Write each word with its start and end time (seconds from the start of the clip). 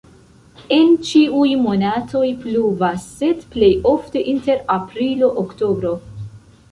En 0.75 0.93
ĉiuj 1.09 1.49
monatoj 1.65 2.23
pluvas, 2.45 3.05
sed 3.19 3.43
plej 3.51 3.69
ofte 3.91 4.23
inter 4.33 4.63
aprilo-oktobro. 4.77 5.93